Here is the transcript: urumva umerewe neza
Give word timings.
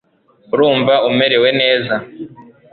urumva 0.53 0.93
umerewe 1.09 1.49
neza 1.61 1.95